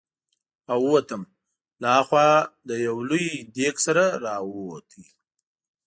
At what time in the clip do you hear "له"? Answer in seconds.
1.81-1.87, 2.67-2.75